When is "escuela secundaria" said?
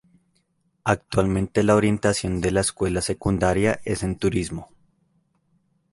2.61-3.81